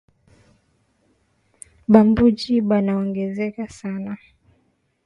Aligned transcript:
Ba 1.91 1.99
mbuji 2.07 2.53
bana 2.69 2.91
ongezeka 3.01 3.63
sana 3.79 4.13